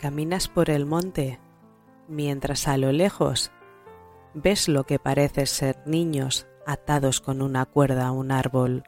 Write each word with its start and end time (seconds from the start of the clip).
Caminas 0.00 0.48
por 0.48 0.70
el 0.70 0.86
monte 0.86 1.38
mientras 2.08 2.68
a 2.68 2.78
lo 2.78 2.90
lejos 2.90 3.52
ves 4.32 4.66
lo 4.66 4.84
que 4.84 4.98
parece 4.98 5.44
ser 5.44 5.76
niños 5.84 6.48
atados 6.66 7.20
con 7.20 7.42
una 7.42 7.66
cuerda 7.66 8.06
a 8.06 8.12
un 8.12 8.32
árbol. 8.32 8.84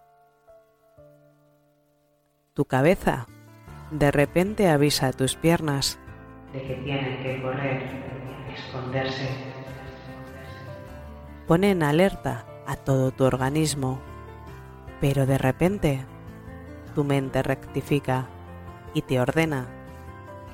Tu 2.54 2.64
cabeza 2.64 3.26
de 3.90 4.10
repente 4.10 4.70
avisa 4.70 5.08
a 5.08 5.12
tus 5.12 5.36
piernas 5.36 5.98
de 6.54 6.62
que 6.62 6.74
tienen 6.76 7.22
que 7.22 7.42
correr, 7.42 7.82
esconderse. 8.56 9.28
Pone 11.46 11.72
en 11.72 11.82
alerta 11.82 12.46
a 12.66 12.76
todo 12.76 13.10
tu 13.10 13.24
organismo, 13.24 14.00
pero 14.98 15.26
de 15.26 15.36
repente 15.36 16.06
tu 16.94 17.04
mente 17.04 17.42
rectifica 17.42 18.28
y 18.94 19.02
te 19.02 19.20
ordena 19.20 19.81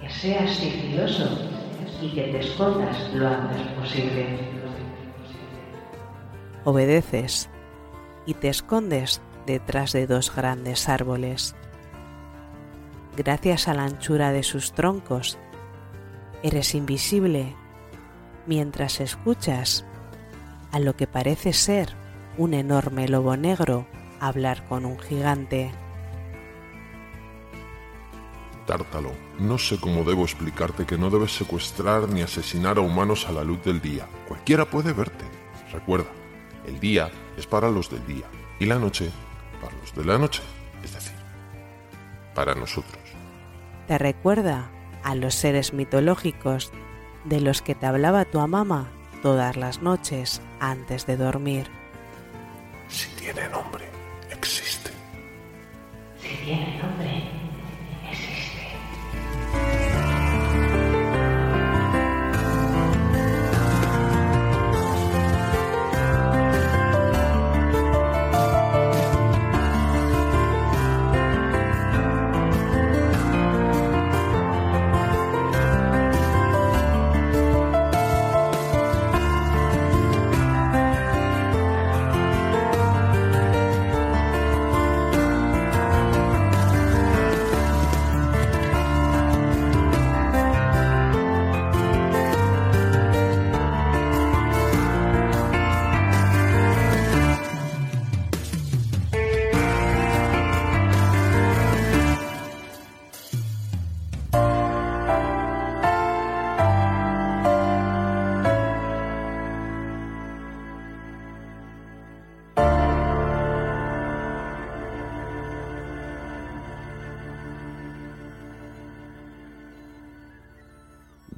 que 0.01 0.11
seas 0.11 0.57
sigiloso 0.57 1.29
y 2.01 2.11
que 2.15 2.23
te 2.23 2.41
escondas 2.41 3.13
lo 3.15 3.29
antes 3.29 3.67
posible. 3.73 4.39
Obedeces 6.65 7.49
y 8.27 8.35
te 8.35 8.49
escondes 8.49 9.21
detrás 9.47 9.93
de 9.93 10.07
dos 10.07 10.35
grandes 10.35 10.89
árboles. 10.89 11.55
Gracias 13.17 13.67
a 13.67 13.75
la 13.75 13.85
anchura 13.85 14.33
de 14.33 14.43
sus 14.43 14.73
troncos, 14.73 15.39
eres 16.43 16.75
invisible 16.75 17.57
mientras 18.47 19.01
escuchas 19.01 19.85
a 20.71 20.79
lo 20.79 20.95
que 20.95 21.07
parece 21.07 21.53
ser 21.53 21.95
un 22.37 22.55
enorme 22.55 23.09
lobo 23.09 23.37
negro 23.37 23.87
hablar 24.21 24.67
con 24.69 24.85
un 24.85 24.99
gigante. 24.99 25.73
Tártalo, 28.69 29.13
no 29.39 29.57
sé 29.57 29.81
cómo 29.81 30.05
debo 30.05 30.25
explicarte 30.25 30.85
que 30.85 30.99
no 30.99 31.09
debes 31.09 31.35
secuestrar 31.35 32.07
ni 32.07 32.21
asesinar 32.21 32.77
a 32.77 32.83
humanos 32.83 33.27
a 33.27 33.33
la 33.33 33.43
luz 33.43 33.65
del 33.65 33.81
día. 33.81 34.07
Cualquiera 34.29 34.67
puede 34.67 34.93
verte. 34.93 35.25
Recuerda, 35.73 36.11
el 36.67 36.79
día 36.79 37.11
es 37.39 37.47
para 37.47 37.71
los 37.71 37.89
del 37.89 38.07
día 38.07 38.27
y 38.61 38.67
la 38.67 38.79
noche 38.79 39.11
para 39.63 39.75
los 39.79 39.95
de 39.95 40.05
la 40.05 40.19
noche, 40.19 40.43
es 40.85 40.93
decir, 40.93 41.17
para 42.35 42.55
nosotros. 42.55 43.01
Te 43.87 43.97
recuerda 43.97 44.71
a 45.03 45.15
los 45.15 45.35
seres 45.35 45.73
mitológicos 45.73 46.71
de 47.25 47.41
los 47.41 47.63
que 47.63 47.75
te 47.75 47.87
hablaba 47.87 48.27
tu 48.27 48.39
mamá 48.47 48.91
todas 49.23 49.57
las 49.57 49.81
noches 49.81 50.43
antes 50.61 51.07
de 51.07 51.17
dormir. 51.17 51.71
Si 52.89 53.09
tiene 53.13 53.49
nombre, 53.49 53.87
existe. 54.31 54.91
Si 56.21 56.37
tiene 56.45 56.79
nombre, 56.83 56.98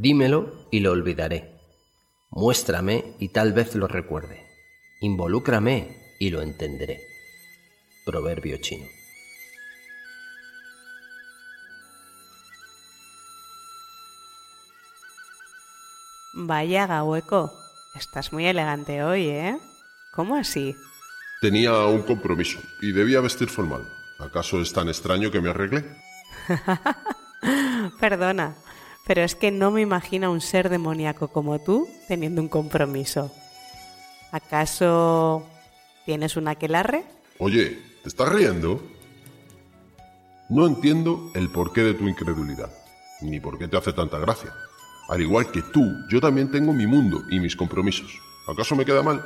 Dímelo 0.01 0.67
y 0.71 0.81
lo 0.81 0.93
olvidaré. 0.93 1.61
Muéstrame 2.31 3.17
y 3.19 3.29
tal 3.29 3.53
vez 3.53 3.75
lo 3.75 3.87
recuerde. 3.87 4.47
Involúcrame 5.03 6.15
y 6.19 6.31
lo 6.31 6.41
entenderé. 6.41 7.03
Proverbio 8.07 8.57
chino. 8.57 8.87
Vaya 16.33 17.05
hueco, 17.05 17.53
estás 17.95 18.33
muy 18.33 18.47
elegante 18.47 19.03
hoy, 19.03 19.29
¿eh? 19.29 19.59
¿Cómo 20.15 20.37
así? 20.37 20.75
Tenía 21.43 21.77
un 21.85 22.05
compromiso 22.05 22.59
y 22.81 22.93
debía 22.93 23.21
vestir 23.21 23.51
formal. 23.51 23.87
¿Acaso 24.19 24.63
es 24.63 24.73
tan 24.73 24.89
extraño 24.89 25.31
que 25.31 25.43
me 25.43 25.51
arregle? 25.51 25.85
Perdona, 28.01 28.57
pero 29.07 29.23
es 29.23 29.35
que 29.35 29.51
no 29.51 29.71
me 29.71 29.81
imagino 29.81 30.31
un 30.31 30.41
ser 30.41 30.69
demoníaco 30.69 31.29
como 31.29 31.59
tú 31.59 31.89
teniendo 32.09 32.41
un 32.41 32.49
compromiso. 32.49 33.33
¿Acaso 34.33 35.47
tienes 36.05 36.37
un 36.37 36.49
aquelarre? 36.49 37.05
Oye, 37.39 37.79
¿te 38.03 38.09
estás 38.09 38.29
riendo? 38.29 38.83
No 40.49 40.67
entiendo 40.67 41.31
el 41.35 41.51
porqué 41.51 41.83
de 41.83 41.95
tu 41.95 42.09
incredulidad, 42.09 42.71
ni 43.21 43.41
por 43.41 43.59
qué 43.59 43.69
te 43.69 43.77
hace 43.77 43.93
tanta 43.93 44.19
gracia. 44.19 44.53
Al 45.09 45.21
igual 45.21 45.51
que 45.51 45.63
tú, 45.63 45.85
yo 46.09 46.21
también 46.21 46.51
tengo 46.51 46.73
mi 46.73 46.87
mundo 46.87 47.23
y 47.31 47.41
mis 47.41 47.57
compromisos. 47.57 48.21
¿Acaso 48.47 48.77
me 48.77 48.85
queda 48.85 49.03
mal? 49.03 49.25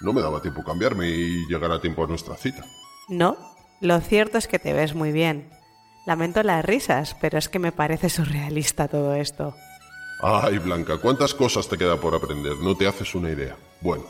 No 0.00 0.12
me 0.12 0.20
daba 0.20 0.42
tiempo 0.42 0.62
cambiarme 0.62 1.08
y 1.08 1.46
llegar 1.46 1.72
a 1.72 1.80
tiempo 1.80 2.04
a 2.04 2.06
nuestra 2.06 2.36
cita. 2.36 2.64
No, 3.08 3.36
lo 3.80 4.00
cierto 4.00 4.38
es 4.38 4.46
que 4.46 4.58
te 4.58 4.72
ves 4.72 4.94
muy 4.94 5.12
bien. 5.12 5.48
Lamento 6.06 6.44
las 6.44 6.64
risas, 6.64 7.16
pero 7.20 7.36
es 7.36 7.48
que 7.48 7.58
me 7.58 7.72
parece 7.72 8.08
surrealista 8.08 8.86
todo 8.86 9.14
esto. 9.16 9.56
Ay, 10.22 10.58
Blanca, 10.58 10.98
¿cuántas 10.98 11.34
cosas 11.34 11.68
te 11.68 11.76
queda 11.76 12.00
por 12.00 12.14
aprender? 12.14 12.56
No 12.58 12.76
te 12.76 12.86
haces 12.86 13.14
una 13.16 13.30
idea. 13.30 13.56
Bueno, 13.80 14.04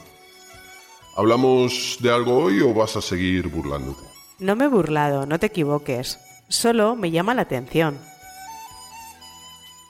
¿hablamos 1.16 1.96
de 2.00 2.12
algo 2.12 2.36
hoy 2.36 2.60
o 2.60 2.74
vas 2.74 2.96
a 2.96 3.00
seguir 3.00 3.48
burlándote? 3.48 4.02
No 4.38 4.54
me 4.54 4.66
he 4.66 4.68
burlado, 4.68 5.24
no 5.24 5.38
te 5.38 5.46
equivoques. 5.46 6.20
Solo 6.48 6.96
me 6.96 7.10
llama 7.10 7.34
la 7.34 7.42
atención. 7.42 7.98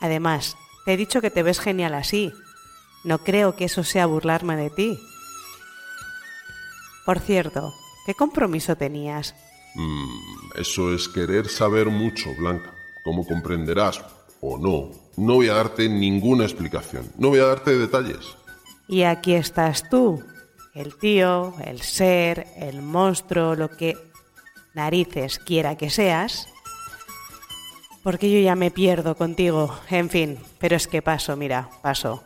Además, 0.01 0.57
te 0.85 0.93
he 0.93 0.97
dicho 0.97 1.21
que 1.21 1.33
te 1.33 1.43
ves 1.43 1.59
genial 1.59 1.95
así. 1.95 2.33
No 3.03 3.19
creo 3.19 3.57
que 3.57 3.65
eso 3.65 3.83
sea 3.83 4.07
burlarme 4.07 4.57
de 4.57 4.71
ti. 4.71 4.99
Por 7.05 7.19
cierto, 7.19 7.75
¿qué 8.07 8.15
compromiso 8.15 8.77
tenías? 8.77 9.35
Mm, 9.77 10.59
eso 10.59 10.93
es 10.93 11.09
querer 11.09 11.49
saber 11.49 11.89
mucho, 11.89 12.35
Blanca. 12.35 12.73
Como 13.05 13.27
comprenderás, 13.27 14.03
o 14.41 14.59
no, 14.59 14.91
no 15.17 15.35
voy 15.35 15.49
a 15.49 15.55
darte 15.55 15.89
ninguna 15.89 16.45
explicación, 16.45 17.11
no 17.19 17.29
voy 17.29 17.41
a 17.41 17.47
darte 17.47 17.77
detalles. 17.77 18.37
Y 18.89 19.03
aquí 19.03 19.35
estás 19.35 19.89
tú, 19.89 20.25
el 20.75 20.97
tío, 20.97 21.55
el 21.65 21.83
ser, 21.83 22.47
el 22.57 22.83
monstruo, 22.83 23.55
lo 23.55 23.69
que 23.69 23.97
narices 24.75 25.39
quiera 25.39 25.77
que 25.77 25.91
seas, 25.91 26.49
porque 28.03 28.31
yo 28.31 28.39
ya 28.39 28.55
me 28.55 28.71
pierdo 28.71 29.17
contigo, 29.17 29.77
en 29.91 30.09
fin, 30.11 30.39
pero 30.59 30.77
es 30.77 30.87
que 30.87 31.03
paso, 31.03 31.37
mira, 31.37 31.69
paso. 31.83 32.23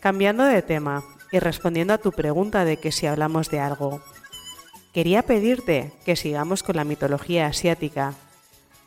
Cambiando 0.00 0.44
de 0.44 0.62
tema 0.62 1.04
y 1.30 1.38
respondiendo 1.38 1.94
a 1.94 1.98
tu 1.98 2.12
pregunta 2.12 2.64
de 2.64 2.78
que 2.78 2.92
si 2.92 3.06
hablamos 3.06 3.50
de 3.50 3.60
algo, 3.60 4.02
Quería 4.92 5.22
pedirte 5.22 5.92
que 6.04 6.16
sigamos 6.16 6.62
con 6.62 6.76
la 6.76 6.84
mitología 6.84 7.46
asiática. 7.46 8.14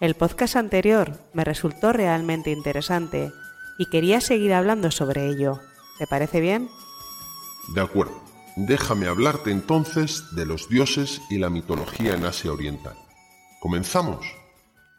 El 0.01 0.15
podcast 0.15 0.57
anterior 0.57 1.17
me 1.33 1.45
resultó 1.45 1.93
realmente 1.93 2.51
interesante 2.51 3.31
y 3.77 3.85
quería 3.89 4.19
seguir 4.19 4.53
hablando 4.53 4.91
sobre 4.91 5.27
ello. 5.27 5.61
¿Te 5.99 6.07
parece 6.07 6.41
bien? 6.41 6.69
De 7.73 7.81
acuerdo. 7.81 8.21
Déjame 8.55 9.07
hablarte 9.07 9.49
entonces 9.49 10.23
de 10.35 10.45
los 10.45 10.69
dioses 10.69 11.21
y 11.29 11.37
la 11.39 11.49
mitología 11.49 12.13
en 12.13 12.25
Asia 12.25 12.51
Oriental. 12.51 12.95
¿Comenzamos? 13.61 14.25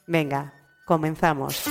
Venga, 0.06 0.54
comenzamos. 0.86 1.62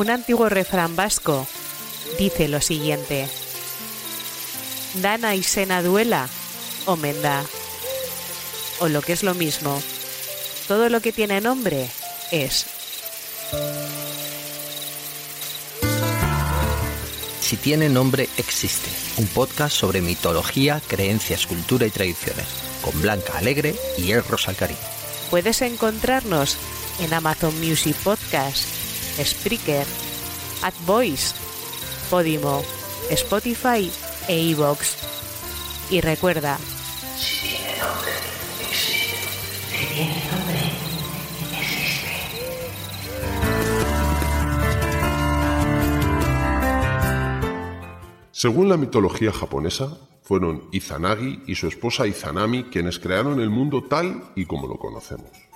Un 0.00 0.08
antiguo 0.08 0.48
refrán 0.48 0.96
vasco 0.96 1.46
dice 2.18 2.48
lo 2.48 2.62
siguiente. 2.62 3.28
Dana 4.94 5.34
y 5.34 5.42
Sena 5.42 5.82
Duela 5.82 6.26
o 6.86 6.96
Menda. 6.96 7.44
O 8.78 8.88
lo 8.88 9.02
que 9.02 9.12
es 9.12 9.22
lo 9.22 9.34
mismo, 9.34 9.78
todo 10.66 10.88
lo 10.88 11.02
que 11.02 11.12
tiene 11.12 11.42
nombre 11.42 11.86
es. 12.30 12.64
Si 17.42 17.58
tiene 17.58 17.90
nombre, 17.90 18.26
existe. 18.38 18.88
Un 19.18 19.26
podcast 19.26 19.76
sobre 19.76 20.00
mitología, 20.00 20.80
creencias, 20.86 21.46
cultura 21.46 21.84
y 21.84 21.90
tradiciones. 21.90 22.46
Con 22.80 23.02
Blanca 23.02 23.36
Alegre 23.36 23.74
y 23.98 24.12
El 24.12 24.24
Rosalcarí. 24.24 24.76
Puedes 25.28 25.60
encontrarnos 25.60 26.56
en 27.00 27.12
Amazon 27.12 27.54
Music 27.60 27.94
Podcast, 27.96 28.79
Spreaker, 29.24 29.86
AdVoice, 30.62 31.34
Podimo, 32.10 32.62
Spotify 33.10 33.90
e 34.28 34.38
iVoox. 34.38 35.90
Y 35.90 36.00
recuerda, 36.00 36.58
Si 37.16 37.48
tiene 37.48 37.76
nombre, 37.80 38.12
existe. 38.60 39.16
Si 39.70 39.86
tiene 39.94 40.22
nombre, 40.30 40.60
existe. 41.60 42.10
Según 48.30 48.68
la 48.68 48.76
mitología 48.76 49.32
japonesa, 49.32 49.98
fueron 50.22 50.68
Izanagi 50.70 51.42
y 51.48 51.56
su 51.56 51.66
esposa 51.66 52.06
Izanami 52.06 52.64
quienes 52.64 53.00
crearon 53.00 53.40
el 53.40 53.50
mundo 53.50 53.82
tal 53.82 54.22
y 54.36 54.46
como 54.46 54.68
lo 54.68 54.76
conocemos. 54.76 55.49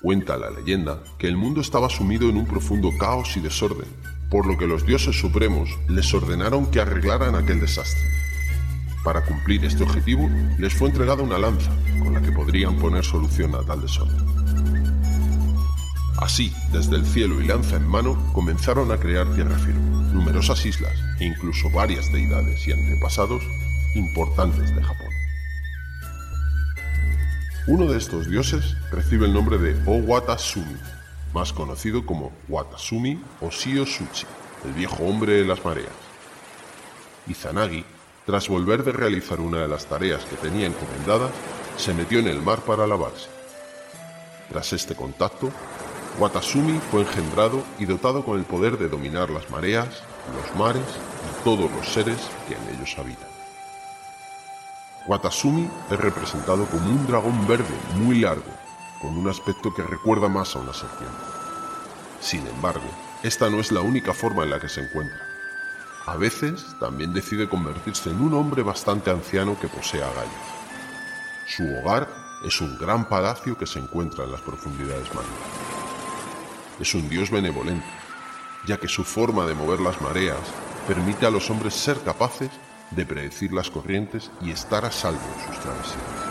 Cuenta 0.00 0.36
la 0.36 0.50
leyenda 0.50 1.02
que 1.18 1.26
el 1.26 1.36
mundo 1.36 1.60
estaba 1.60 1.88
sumido 1.88 2.28
en 2.28 2.36
un 2.36 2.46
profundo 2.46 2.90
caos 2.98 3.36
y 3.36 3.40
desorden, 3.40 3.88
por 4.30 4.46
lo 4.46 4.56
que 4.56 4.68
los 4.68 4.86
dioses 4.86 5.18
supremos 5.18 5.70
les 5.88 6.14
ordenaron 6.14 6.70
que 6.70 6.80
arreglaran 6.80 7.34
aquel 7.34 7.60
desastre. 7.60 8.04
Para 9.02 9.24
cumplir 9.24 9.64
este 9.64 9.82
objetivo, 9.82 10.30
les 10.58 10.72
fue 10.72 10.88
entregada 10.88 11.22
una 11.22 11.38
lanza 11.38 11.70
con 12.02 12.14
la 12.14 12.22
que 12.22 12.30
podrían 12.30 12.76
poner 12.76 13.04
solución 13.04 13.56
a 13.56 13.62
tal 13.64 13.80
desorden. 13.80 14.24
Así, 16.18 16.52
desde 16.72 16.96
el 16.96 17.04
cielo 17.04 17.40
y 17.40 17.46
lanza 17.46 17.76
en 17.76 17.88
mano, 17.88 18.16
comenzaron 18.32 18.92
a 18.92 18.98
crear 18.98 19.26
tierra 19.34 19.56
firme, 19.58 20.12
numerosas 20.12 20.64
islas 20.64 20.94
e 21.18 21.24
incluso 21.26 21.70
varias 21.70 22.12
deidades 22.12 22.66
y 22.68 22.72
antepasados 22.72 23.42
importantes 23.94 24.74
de 24.74 24.82
Japón. 24.82 25.07
Uno 27.70 27.84
de 27.84 27.98
estos 27.98 28.30
dioses 28.30 28.78
recibe 28.90 29.26
el 29.26 29.34
nombre 29.34 29.58
de 29.58 29.76
Owatasumi, 29.84 30.78
más 31.34 31.52
conocido 31.52 32.06
como 32.06 32.32
Watasumi 32.48 33.20
o 33.42 33.50
Shio 33.50 33.84
Suchi, 33.84 34.26
el 34.64 34.72
viejo 34.72 35.04
hombre 35.04 35.34
de 35.34 35.44
las 35.44 35.62
mareas. 35.62 35.92
Izanagi, 37.26 37.84
tras 38.24 38.48
volver 38.48 38.84
de 38.84 38.92
realizar 38.92 39.38
una 39.38 39.60
de 39.60 39.68
las 39.68 39.84
tareas 39.84 40.24
que 40.24 40.36
tenía 40.36 40.66
encomendadas, 40.66 41.30
se 41.76 41.92
metió 41.92 42.20
en 42.20 42.28
el 42.28 42.40
mar 42.40 42.60
para 42.60 42.86
lavarse. 42.86 43.28
Tras 44.48 44.72
este 44.72 44.94
contacto, 44.94 45.50
Watasumi 46.18 46.80
fue 46.90 47.02
engendrado 47.02 47.62
y 47.78 47.84
dotado 47.84 48.24
con 48.24 48.38
el 48.38 48.46
poder 48.46 48.78
de 48.78 48.88
dominar 48.88 49.28
las 49.28 49.50
mareas, 49.50 49.88
los 50.34 50.58
mares 50.58 50.86
y 50.86 51.44
todos 51.44 51.70
los 51.70 51.86
seres 51.86 52.16
que 52.48 52.54
en 52.54 52.76
ellos 52.76 52.96
habitan. 52.98 53.37
Watasumi 55.08 55.70
es 55.90 55.98
representado 55.98 56.66
como 56.66 56.90
un 56.90 57.06
dragón 57.06 57.48
verde 57.48 57.74
muy 57.94 58.20
largo, 58.20 58.52
con 59.00 59.16
un 59.16 59.26
aspecto 59.26 59.72
que 59.72 59.82
recuerda 59.82 60.28
más 60.28 60.54
a 60.54 60.58
una 60.58 60.74
serpiente. 60.74 61.16
Sin 62.20 62.46
embargo, 62.46 62.84
esta 63.22 63.48
no 63.48 63.58
es 63.58 63.72
la 63.72 63.80
única 63.80 64.12
forma 64.12 64.42
en 64.44 64.50
la 64.50 64.60
que 64.60 64.68
se 64.68 64.82
encuentra. 64.82 65.18
A 66.04 66.16
veces 66.16 66.66
también 66.78 67.14
decide 67.14 67.48
convertirse 67.48 68.10
en 68.10 68.20
un 68.20 68.34
hombre 68.34 68.62
bastante 68.62 69.10
anciano 69.10 69.58
que 69.58 69.68
posee 69.68 70.02
agallas. 70.02 70.28
Su 71.46 71.64
hogar 71.78 72.06
es 72.44 72.60
un 72.60 72.76
gran 72.76 73.08
palacio 73.08 73.56
que 73.56 73.66
se 73.66 73.78
encuentra 73.78 74.24
en 74.24 74.32
las 74.32 74.42
profundidades 74.42 75.08
marinas. 75.14 75.38
Es 76.80 76.94
un 76.94 77.08
dios 77.08 77.30
benevolente, 77.30 77.86
ya 78.66 78.76
que 78.76 78.88
su 78.88 79.04
forma 79.04 79.46
de 79.46 79.54
mover 79.54 79.80
las 79.80 80.02
mareas 80.02 80.38
permite 80.86 81.24
a 81.24 81.30
los 81.30 81.48
hombres 81.48 81.72
ser 81.72 81.98
capaces 82.02 82.50
de 82.90 83.06
predecir 83.06 83.52
las 83.52 83.70
corrientes 83.70 84.30
y 84.40 84.50
estar 84.50 84.84
a 84.84 84.90
salvo 84.90 85.20
en 85.20 85.46
sus 85.46 85.62
travesías. 85.62 86.28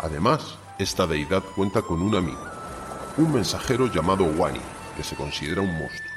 Además, 0.00 0.58
esta 0.78 1.06
deidad 1.06 1.42
cuenta 1.56 1.82
con 1.82 2.02
un 2.02 2.14
amigo, 2.14 2.46
un 3.16 3.32
mensajero 3.32 3.92
llamado 3.92 4.24
Wani, 4.24 4.60
que 4.96 5.02
se 5.02 5.16
considera 5.16 5.60
un 5.60 5.72
monstruo. 5.76 6.12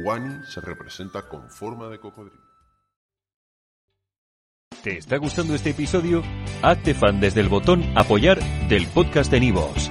Wani 0.00 0.44
se 0.46 0.60
representa 0.60 1.28
con 1.28 1.48
forma 1.50 1.88
de 1.88 1.98
cocodrilo. 1.98 2.48
¿Te 4.82 4.98
está 4.98 5.16
gustando 5.16 5.54
este 5.54 5.70
episodio? 5.70 6.22
Hazte 6.62 6.94
fan 6.94 7.20
desde 7.20 7.40
el 7.40 7.48
botón 7.48 7.84
Apoyar 7.96 8.38
del 8.68 8.86
podcast 8.86 9.30
de 9.30 9.40
Nivos. 9.40 9.90